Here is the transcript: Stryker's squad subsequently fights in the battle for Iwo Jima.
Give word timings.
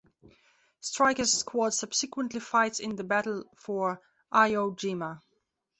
Stryker's 0.79 1.31
squad 1.31 1.75
subsequently 1.75 2.39
fights 2.39 2.79
in 2.79 2.95
the 2.95 3.03
battle 3.03 3.43
for 3.55 4.01
Iwo 4.33 4.71
Jima. 4.75 5.21